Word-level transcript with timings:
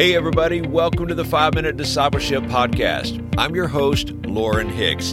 Hey, 0.00 0.16
everybody, 0.16 0.62
welcome 0.62 1.08
to 1.08 1.14
the 1.14 1.26
5 1.26 1.52
Minute 1.52 1.76
Discipleship 1.76 2.42
Podcast. 2.44 3.22
I'm 3.36 3.54
your 3.54 3.68
host, 3.68 4.12
Lauren 4.24 4.70
Hicks. 4.70 5.10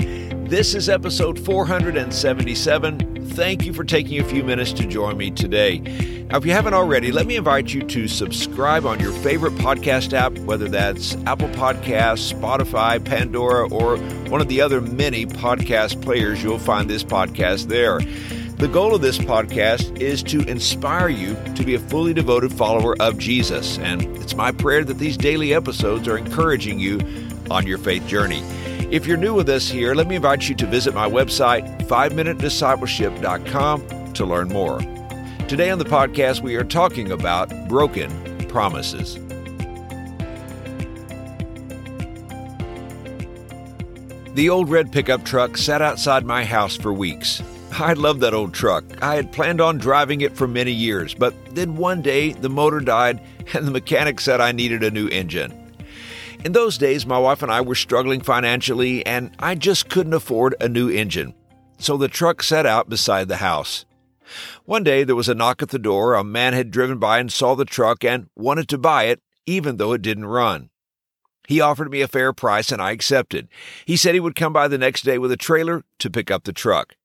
This 0.48 0.74
is 0.74 0.88
episode 0.88 1.38
477. 1.38 3.28
Thank 3.32 3.66
you 3.66 3.74
for 3.74 3.84
taking 3.84 4.22
a 4.22 4.24
few 4.24 4.46
minutes 4.46 4.72
to 4.72 4.88
join 4.88 5.18
me 5.18 5.30
today. 5.30 5.80
Now, 6.30 6.38
if 6.38 6.46
you 6.46 6.54
haven't 6.54 6.74
already, 6.74 7.12
let 7.12 7.26
me 7.26 7.36
invite 7.36 7.74
you 7.74 7.82
to 7.84 8.08
subscribe 8.08 8.86
on 8.86 9.02
your 9.02 9.12
favorite 9.12 9.56
podcast 9.56 10.14
app, 10.14 10.38
whether 10.38 10.70
that's 10.70 11.16
Apple 11.26 11.50
Podcasts, 11.50 12.34
Spotify, 12.34 13.04
Pandora, 13.04 13.68
or 13.68 13.98
one 14.30 14.40
of 14.40 14.48
the 14.48 14.62
other 14.62 14.80
many 14.80 15.26
podcast 15.26 16.02
players. 16.02 16.42
You'll 16.42 16.60
find 16.60 16.90
this 16.90 17.04
podcast 17.04 17.68
there. 17.68 18.00
The 18.58 18.68
goal 18.68 18.94
of 18.96 19.02
this 19.02 19.20
podcast 19.20 20.02
is 20.02 20.24
to 20.24 20.42
inspire 20.50 21.10
you 21.10 21.38
to 21.54 21.64
be 21.64 21.76
a 21.76 21.80
fully 21.80 22.12
devoted 22.12 22.52
follower 22.52 23.00
of 23.00 23.20
Jesus. 23.20 23.78
And 23.78 24.02
it's 24.18 24.34
my 24.34 24.52
prayer 24.52 24.84
that 24.84 24.98
these 24.98 25.16
daily 25.16 25.54
episodes 25.54 26.08
are 26.08 26.18
encouraging 26.18 26.80
you 26.80 27.00
on 27.52 27.68
your 27.68 27.78
faith 27.78 28.08
journey. 28.08 28.42
If 28.90 29.06
you're 29.06 29.16
new 29.16 29.36
with 29.36 29.48
us 29.48 29.70
here, 29.70 29.94
let 29.94 30.08
me 30.08 30.16
invite 30.16 30.50
you 30.50 30.56
to 30.56 30.66
visit 30.66 30.96
my 30.96 31.08
website, 31.08 31.88
5minutediscipleship.com, 31.88 34.14
to 34.14 34.26
learn 34.26 34.48
more. 34.48 34.80
Today 35.48 35.70
on 35.70 35.78
the 35.78 35.86
podcast, 35.86 36.42
we 36.42 36.56
are 36.56 36.64
talking 36.64 37.12
about 37.12 37.52
broken 37.68 38.10
promises. 38.48 39.20
The 44.34 44.50
old 44.50 44.72
red 44.72 44.92
pickup 44.92 45.26
truck 45.26 45.58
sat 45.58 45.84
outside 45.84 46.26
my 46.26 46.44
house 46.44 46.76
for 46.76 46.92
weeks. 46.92 47.44
I 47.80 47.94
loved 47.94 48.22
that 48.22 48.34
old 48.34 48.56
truck. 48.56 48.84
I 49.04 49.16
had 49.16 49.32
planned 49.32 49.62
on 49.62 49.78
driving 49.78 50.22
it 50.22 50.36
for 50.36 50.48
many 50.48 50.72
years, 50.72 51.14
but 51.14 51.36
then 51.54 51.76
one 51.76 52.02
day 52.02 52.32
the 52.32 52.50
motor 52.50 52.80
died 52.80 53.22
and 53.54 53.68
the 53.68 53.72
mechanic 53.72 54.20
said 54.20 54.42
I 54.42 54.52
needed 54.52 54.84
a 54.84 54.90
new 54.90 55.08
engine. 55.10 55.54
In 56.44 56.54
those 56.54 56.80
days, 56.80 57.06
my 57.06 57.20
wife 57.20 57.44
and 57.44 57.52
I 57.52 57.62
were 57.62 57.76
struggling 57.76 58.22
financially, 58.22 59.06
and 59.06 59.32
I 59.38 59.54
just 59.54 59.90
couldn't 59.90 60.14
afford 60.14 60.56
a 60.60 60.68
new 60.68 60.90
engine. 60.90 61.36
So 61.78 61.98
the 61.98 62.08
truck 62.08 62.42
sat 62.42 62.66
out 62.66 62.90
beside 62.90 63.28
the 63.28 63.38
house. 63.38 63.86
One 64.66 64.84
day 64.84 65.04
there 65.04 65.16
was 65.16 65.30
a 65.30 65.36
knock 65.36 65.62
at 65.62 65.70
the 65.70 65.78
door. 65.78 66.16
A 66.16 66.24
man 66.24 66.54
had 66.54 66.72
driven 66.72 66.98
by 66.98 67.20
and 67.20 67.32
saw 67.32 67.54
the 67.54 67.64
truck 67.64 68.04
and 68.04 68.28
wanted 68.36 68.70
to 68.70 68.80
buy 68.80 69.04
it, 69.04 69.22
even 69.46 69.78
though 69.78 69.94
it 69.94 70.02
didn't 70.02 70.26
run. 70.26 70.72
He 71.48 71.62
offered 71.62 71.92
me 71.92 72.02
a 72.02 72.08
fair 72.08 72.34
price 72.34 72.72
and 72.72 72.82
I 72.82 72.90
accepted. 72.92 73.48
He 73.86 73.98
said 73.98 74.16
he 74.16 74.20
would 74.20 74.36
come 74.36 74.52
by 74.52 74.68
the 74.68 74.80
next 74.80 75.04
day 75.04 75.20
with 75.20 75.32
a 75.32 75.38
trailer 75.38 75.84
to 76.00 76.10
pick 76.10 76.32
up 76.32 76.44
the 76.44 76.54
truck. 76.54 76.96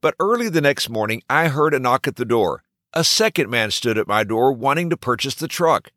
But 0.00 0.14
early 0.18 0.48
the 0.48 0.60
next 0.60 0.88
morning, 0.88 1.22
I 1.28 1.48
heard 1.48 1.74
a 1.74 1.78
knock 1.78 2.06
at 2.06 2.16
the 2.16 2.24
door. 2.24 2.62
A 2.92 3.04
second 3.04 3.50
man 3.50 3.70
stood 3.70 3.98
at 3.98 4.08
my 4.08 4.24
door 4.24 4.52
wanting 4.52 4.90
to 4.90 4.96
purchase 4.96 5.34
the 5.34 5.48
truck. 5.48 5.90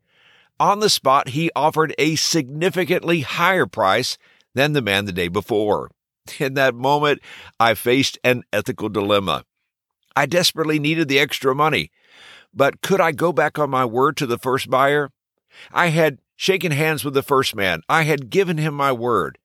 On 0.59 0.79
the 0.79 0.89
spot, 0.89 1.29
he 1.29 1.49
offered 1.55 1.95
a 1.97 2.15
significantly 2.15 3.21
higher 3.21 3.65
price 3.65 4.17
than 4.53 4.73
the 4.73 4.81
man 4.81 5.05
the 5.05 5.11
day 5.11 5.27
before. 5.27 5.89
In 6.39 6.53
that 6.53 6.75
moment, 6.75 7.21
I 7.59 7.73
faced 7.73 8.19
an 8.23 8.43
ethical 8.53 8.89
dilemma. 8.89 9.43
I 10.15 10.25
desperately 10.25 10.77
needed 10.77 11.07
the 11.07 11.19
extra 11.19 11.55
money, 11.55 11.89
but 12.53 12.81
could 12.81 13.01
I 13.01 13.11
go 13.11 13.31
back 13.31 13.57
on 13.57 13.69
my 13.69 13.85
word 13.85 14.17
to 14.17 14.25
the 14.25 14.37
first 14.37 14.69
buyer? 14.69 15.11
I 15.71 15.87
had 15.87 16.19
shaken 16.35 16.71
hands 16.71 17.03
with 17.03 17.13
the 17.13 17.23
first 17.23 17.55
man. 17.55 17.81
I 17.87 18.03
had 18.03 18.29
given 18.29 18.57
him 18.57 18.73
my 18.73 18.91
word. 18.91 19.37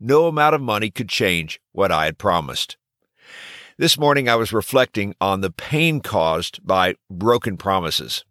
No 0.00 0.26
amount 0.26 0.54
of 0.54 0.60
money 0.60 0.90
could 0.90 1.08
change 1.08 1.60
what 1.72 1.92
I 1.92 2.06
had 2.06 2.18
promised. 2.18 2.76
This 3.80 3.96
morning 3.96 4.28
I 4.28 4.34
was 4.34 4.52
reflecting 4.52 5.14
on 5.20 5.40
the 5.40 5.52
pain 5.52 6.00
caused 6.00 6.66
by 6.66 6.96
broken 7.08 7.56
promises. 7.56 8.24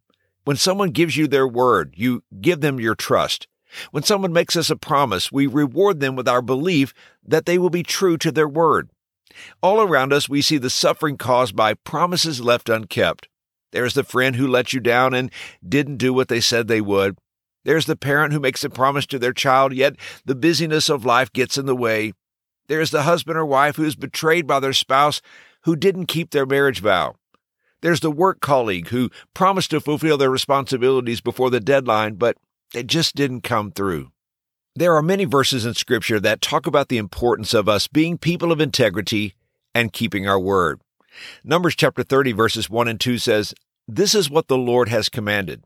When 0.44 0.58
someone 0.58 0.90
gives 0.92 1.16
you 1.16 1.26
their 1.26 1.48
word, 1.48 1.94
you 1.96 2.26
give 2.42 2.60
them 2.60 2.82
your 2.82 2.96
trust. 2.96 3.48
When 3.92 4.04
someone 4.04 4.34
makes 4.34 4.58
us 4.58 4.70
a 4.70 4.76
promise, 4.76 5.32
we 5.32 5.48
reward 5.48 6.02
them 6.02 6.18
with 6.18 6.28
our 6.28 6.42
belief 6.42 6.94
that 7.26 7.46
they 7.46 7.58
will 7.58 7.70
be 7.70 7.82
true 7.82 8.18
to 8.18 8.32
their 8.34 8.48
word. 8.48 8.90
All 9.64 9.80
around 9.80 10.12
us, 10.12 10.28
we 10.28 10.42
see 10.42 10.58
the 10.58 10.70
suffering 10.70 11.16
caused 11.16 11.56
by 11.56 11.76
promises 11.76 12.42
left 12.42 12.68
unkept. 12.68 13.30
There's 13.72 13.94
the 13.94 14.04
friend 14.04 14.36
who 14.36 14.48
let 14.48 14.74
you 14.74 14.82
down 14.82 15.14
and 15.14 15.32
didn't 15.66 15.96
do 15.96 16.14
what 16.14 16.28
they 16.28 16.42
said 16.42 16.68
they 16.68 16.82
would. 16.82 17.18
There's 17.64 17.86
the 17.86 17.96
parent 17.96 18.34
who 18.34 18.42
makes 18.42 18.66
a 18.66 18.70
promise 18.70 19.06
to 19.08 19.20
their 19.20 19.32
child, 19.32 19.72
yet 19.72 19.96
the 20.26 20.36
busyness 20.36 20.90
of 20.90 21.06
life 21.06 21.32
gets 21.32 21.58
in 21.58 21.68
the 21.68 21.76
way. 21.76 22.12
There's 22.68 22.92
the 22.92 23.04
husband 23.04 23.38
or 23.38 23.46
wife 23.46 23.76
who's 23.76 23.96
betrayed 23.96 24.46
by 24.48 24.60
their 24.60 24.74
spouse 24.74 25.22
who 25.62 25.76
didn't 25.76 26.08
keep 26.08 26.32
their 26.32 26.46
marriage 26.46 26.82
vow. 26.82 27.16
There's 27.82 28.00
the 28.00 28.12
work 28.12 28.40
colleague 28.42 28.90
who 28.90 29.10
promised 29.34 29.72
to 29.72 29.80
fulfill 29.80 30.18
their 30.18 30.30
responsibilities 30.30 31.22
before 31.22 31.50
the 31.50 31.60
deadline, 31.60 32.16
but 32.16 32.38
it 32.74 32.88
just 32.88 33.16
didn't 33.16 33.42
come 33.42 33.72
through. 33.72 34.12
There 34.76 34.96
are 34.96 35.02
many 35.02 35.26
verses 35.26 35.66
in 35.66 35.74
Scripture 35.74 36.20
that 36.20 36.42
talk 36.42 36.68
about 36.68 36.90
the 36.90 36.98
importance 36.98 37.54
of 37.54 37.70
us 37.70 37.88
being 37.88 38.18
people 38.18 38.52
of 38.52 38.62
integrity 38.62 39.36
and 39.74 39.94
keeping 39.94 40.28
our 40.28 40.40
word. 40.40 40.82
Numbers 41.44 41.76
chapter 41.76 42.04
30, 42.04 42.32
verses 42.34 42.70
1 42.70 42.88
and 42.88 43.00
2 43.00 43.18
says, 43.18 43.54
This 43.88 44.14
is 44.14 44.30
what 44.30 44.48
the 44.48 44.58
Lord 44.58 44.90
has 44.90 45.10
commanded. 45.10 45.64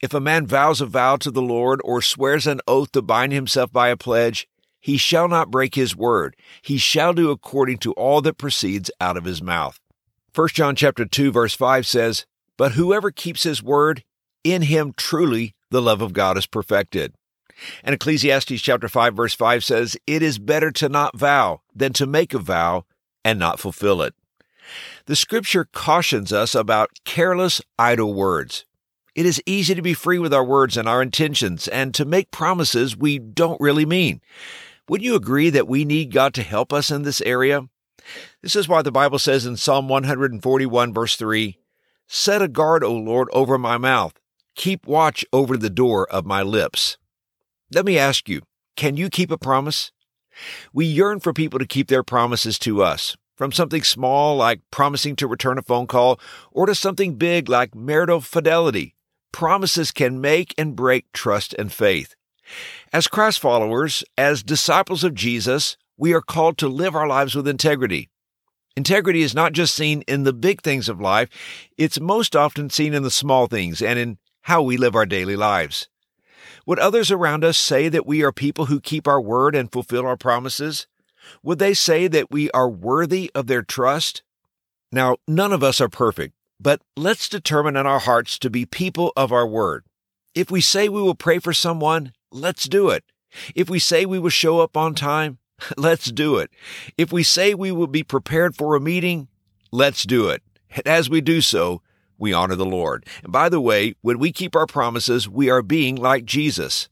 If 0.00 0.14
a 0.14 0.20
man 0.20 0.46
vows 0.46 0.80
a 0.80 0.86
vow 0.86 1.16
to 1.16 1.30
the 1.30 1.42
Lord 1.42 1.80
or 1.84 2.00
swears 2.02 2.46
an 2.46 2.60
oath 2.66 2.92
to 2.92 3.02
bind 3.02 3.32
himself 3.32 3.72
by 3.72 3.88
a 3.88 3.96
pledge, 3.96 4.48
he 4.84 4.98
shall 4.98 5.28
not 5.28 5.50
break 5.50 5.76
his 5.76 5.96
word. 5.96 6.36
He 6.60 6.76
shall 6.76 7.14
do 7.14 7.30
according 7.30 7.78
to 7.78 7.94
all 7.94 8.20
that 8.20 8.36
proceeds 8.36 8.90
out 9.00 9.16
of 9.16 9.24
his 9.24 9.40
mouth. 9.40 9.80
1 10.34 10.48
John 10.48 10.76
chapter 10.76 11.06
2 11.06 11.32
verse 11.32 11.54
5 11.54 11.86
says, 11.86 12.26
But 12.58 12.72
whoever 12.72 13.10
keeps 13.10 13.44
his 13.44 13.62
word, 13.62 14.04
in 14.44 14.60
him 14.60 14.92
truly 14.94 15.54
the 15.70 15.80
love 15.80 16.02
of 16.02 16.12
God 16.12 16.36
is 16.36 16.46
perfected. 16.46 17.14
And 17.82 17.94
Ecclesiastes 17.94 18.60
chapter 18.60 18.86
5 18.86 19.14
verse 19.14 19.32
5 19.32 19.64
says, 19.64 19.96
It 20.06 20.22
is 20.22 20.38
better 20.38 20.70
to 20.72 20.90
not 20.90 21.16
vow 21.16 21.62
than 21.74 21.94
to 21.94 22.06
make 22.06 22.34
a 22.34 22.38
vow 22.38 22.84
and 23.24 23.38
not 23.38 23.58
fulfill 23.58 24.02
it. 24.02 24.12
The 25.06 25.16
scripture 25.16 25.64
cautions 25.64 26.30
us 26.30 26.54
about 26.54 26.90
careless, 27.06 27.62
idle 27.78 28.12
words. 28.12 28.66
It 29.14 29.24
is 29.24 29.42
easy 29.46 29.74
to 29.74 29.80
be 29.80 29.94
free 29.94 30.18
with 30.18 30.34
our 30.34 30.44
words 30.44 30.76
and 30.76 30.86
our 30.86 31.00
intentions 31.00 31.68
and 31.68 31.94
to 31.94 32.04
make 32.04 32.30
promises 32.30 32.98
we 32.98 33.18
don't 33.18 33.60
really 33.62 33.86
mean. 33.86 34.20
Would 34.88 35.02
you 35.02 35.14
agree 35.14 35.48
that 35.50 35.66
we 35.66 35.84
need 35.84 36.12
God 36.12 36.34
to 36.34 36.42
help 36.42 36.72
us 36.72 36.90
in 36.90 37.02
this 37.02 37.22
area? 37.22 37.68
This 38.42 38.54
is 38.54 38.68
why 38.68 38.82
the 38.82 38.92
Bible 38.92 39.18
says 39.18 39.46
in 39.46 39.56
Psalm 39.56 39.88
141, 39.88 40.92
verse 40.92 41.16
3 41.16 41.58
Set 42.06 42.42
a 42.42 42.48
guard, 42.48 42.84
O 42.84 42.92
Lord, 42.92 43.28
over 43.32 43.56
my 43.56 43.78
mouth. 43.78 44.20
Keep 44.56 44.86
watch 44.86 45.24
over 45.32 45.56
the 45.56 45.70
door 45.70 46.06
of 46.10 46.26
my 46.26 46.42
lips. 46.42 46.98
Let 47.72 47.86
me 47.86 47.98
ask 47.98 48.28
you, 48.28 48.42
can 48.76 48.98
you 48.98 49.08
keep 49.08 49.30
a 49.30 49.38
promise? 49.38 49.90
We 50.72 50.84
yearn 50.84 51.20
for 51.20 51.32
people 51.32 51.58
to 51.58 51.66
keep 51.66 51.88
their 51.88 52.02
promises 52.02 52.58
to 52.60 52.82
us, 52.82 53.16
from 53.36 53.52
something 53.52 53.82
small 53.82 54.36
like 54.36 54.60
promising 54.70 55.16
to 55.16 55.26
return 55.26 55.56
a 55.56 55.62
phone 55.62 55.86
call, 55.86 56.20
or 56.52 56.66
to 56.66 56.74
something 56.74 57.14
big 57.14 57.48
like 57.48 57.74
marital 57.74 58.20
fidelity. 58.20 58.94
Promises 59.32 59.90
can 59.92 60.20
make 60.20 60.54
and 60.58 60.76
break 60.76 61.10
trust 61.12 61.54
and 61.54 61.72
faith. 61.72 62.14
As 62.92 63.08
Christ 63.08 63.40
followers, 63.40 64.04
as 64.16 64.42
disciples 64.42 65.04
of 65.04 65.14
Jesus, 65.14 65.76
we 65.96 66.12
are 66.12 66.20
called 66.20 66.58
to 66.58 66.68
live 66.68 66.94
our 66.94 67.06
lives 67.06 67.34
with 67.34 67.48
integrity. 67.48 68.08
Integrity 68.76 69.22
is 69.22 69.34
not 69.34 69.52
just 69.52 69.74
seen 69.74 70.02
in 70.02 70.24
the 70.24 70.32
big 70.32 70.60
things 70.60 70.88
of 70.88 71.00
life, 71.00 71.28
it's 71.78 72.00
most 72.00 72.34
often 72.34 72.70
seen 72.70 72.92
in 72.92 73.02
the 73.02 73.10
small 73.10 73.46
things 73.46 73.80
and 73.80 73.98
in 73.98 74.18
how 74.42 74.62
we 74.62 74.76
live 74.76 74.96
our 74.96 75.06
daily 75.06 75.36
lives. 75.36 75.88
Would 76.66 76.78
others 76.78 77.10
around 77.10 77.44
us 77.44 77.56
say 77.56 77.88
that 77.88 78.06
we 78.06 78.22
are 78.22 78.32
people 78.32 78.66
who 78.66 78.80
keep 78.80 79.06
our 79.06 79.20
word 79.20 79.54
and 79.54 79.70
fulfill 79.70 80.06
our 80.06 80.16
promises? 80.16 80.86
Would 81.42 81.58
they 81.58 81.74
say 81.74 82.08
that 82.08 82.30
we 82.30 82.50
are 82.50 82.68
worthy 82.68 83.30
of 83.34 83.46
their 83.46 83.62
trust? 83.62 84.22
Now, 84.90 85.16
none 85.28 85.52
of 85.52 85.62
us 85.62 85.80
are 85.80 85.88
perfect, 85.88 86.34
but 86.60 86.80
let's 86.96 87.28
determine 87.28 87.76
in 87.76 87.86
our 87.86 88.00
hearts 88.00 88.38
to 88.40 88.50
be 88.50 88.66
people 88.66 89.12
of 89.16 89.32
our 89.32 89.46
word. 89.46 89.84
If 90.34 90.50
we 90.50 90.60
say 90.60 90.88
we 90.88 91.02
will 91.02 91.14
pray 91.14 91.38
for 91.38 91.52
someone, 91.52 92.12
let's 92.34 92.68
do 92.68 92.90
it. 92.90 93.04
If 93.54 93.70
we 93.70 93.78
say 93.78 94.04
we 94.04 94.18
will 94.18 94.30
show 94.30 94.60
up 94.60 94.76
on 94.76 94.94
time, 94.94 95.38
let's 95.76 96.10
do 96.10 96.36
it. 96.36 96.50
If 96.98 97.12
we 97.12 97.22
say 97.22 97.54
we 97.54 97.72
will 97.72 97.86
be 97.86 98.02
prepared 98.02 98.56
for 98.56 98.74
a 98.74 98.80
meeting, 98.80 99.28
let's 99.70 100.02
do 100.04 100.28
it. 100.28 100.42
And 100.70 100.86
as 100.86 101.08
we 101.08 101.20
do 101.20 101.40
so, 101.40 101.80
we 102.18 102.32
honor 102.32 102.56
the 102.56 102.66
Lord. 102.66 103.06
And 103.22 103.32
by 103.32 103.48
the 103.48 103.60
way, 103.60 103.94
when 104.02 104.18
we 104.18 104.32
keep 104.32 104.54
our 104.54 104.66
promises, 104.66 105.28
we 105.28 105.50
are 105.50 105.62
being 105.62 105.96
like 105.96 106.24
Jesus. 106.24 106.88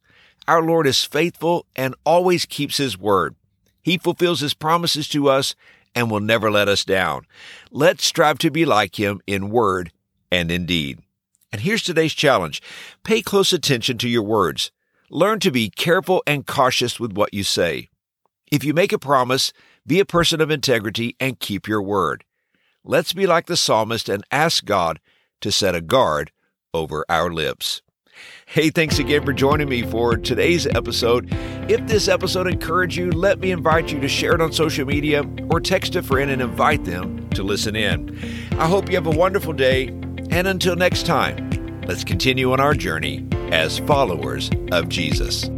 Our 0.48 0.62
Lord 0.62 0.86
is 0.86 1.04
faithful 1.04 1.66
and 1.76 1.94
always 2.04 2.46
keeps 2.46 2.76
his 2.78 2.98
word. 2.98 3.36
He 3.82 3.98
fulfills 3.98 4.40
his 4.40 4.54
promises 4.54 5.08
to 5.08 5.28
us 5.28 5.54
and 5.94 6.10
will 6.10 6.20
never 6.20 6.50
let 6.50 6.68
us 6.68 6.84
down. 6.84 7.26
Let's 7.70 8.04
strive 8.04 8.38
to 8.38 8.50
be 8.50 8.64
like 8.64 8.98
him 8.98 9.20
in 9.26 9.50
word 9.50 9.92
and 10.30 10.50
in 10.50 10.66
deed. 10.66 11.00
And 11.52 11.60
here's 11.60 11.82
today's 11.82 12.14
challenge. 12.14 12.62
Pay 13.04 13.22
close 13.22 13.52
attention 13.52 13.98
to 13.98 14.08
your 14.08 14.22
words. 14.22 14.70
Learn 15.14 15.40
to 15.40 15.50
be 15.50 15.68
careful 15.68 16.22
and 16.26 16.46
cautious 16.46 16.98
with 16.98 17.12
what 17.12 17.34
you 17.34 17.44
say. 17.44 17.90
If 18.50 18.64
you 18.64 18.72
make 18.72 18.94
a 18.94 18.98
promise, 18.98 19.52
be 19.86 20.00
a 20.00 20.06
person 20.06 20.40
of 20.40 20.50
integrity 20.50 21.16
and 21.20 21.38
keep 21.38 21.68
your 21.68 21.82
word. 21.82 22.24
Let's 22.82 23.12
be 23.12 23.26
like 23.26 23.44
the 23.44 23.58
psalmist 23.58 24.08
and 24.08 24.24
ask 24.30 24.64
God 24.64 25.00
to 25.42 25.52
set 25.52 25.74
a 25.74 25.82
guard 25.82 26.32
over 26.72 27.04
our 27.10 27.30
lips. 27.30 27.82
Hey, 28.46 28.70
thanks 28.70 28.98
again 28.98 29.22
for 29.22 29.34
joining 29.34 29.68
me 29.68 29.82
for 29.82 30.16
today's 30.16 30.66
episode. 30.66 31.28
If 31.70 31.86
this 31.86 32.08
episode 32.08 32.46
encouraged 32.46 32.96
you, 32.96 33.10
let 33.10 33.38
me 33.38 33.50
invite 33.50 33.92
you 33.92 34.00
to 34.00 34.08
share 34.08 34.34
it 34.34 34.40
on 34.40 34.50
social 34.50 34.86
media 34.86 35.26
or 35.50 35.60
text 35.60 35.94
a 35.94 36.02
friend 36.02 36.30
and 36.30 36.40
invite 36.40 36.84
them 36.84 37.28
to 37.34 37.42
listen 37.42 37.76
in. 37.76 38.18
I 38.52 38.66
hope 38.66 38.88
you 38.88 38.94
have 38.94 39.06
a 39.06 39.10
wonderful 39.10 39.52
day, 39.52 39.88
and 40.30 40.48
until 40.48 40.74
next 40.74 41.04
time, 41.04 41.82
let's 41.86 42.02
continue 42.02 42.50
on 42.52 42.60
our 42.60 42.72
journey 42.72 43.28
as 43.52 43.78
followers 43.80 44.50
of 44.72 44.88
Jesus. 44.88 45.48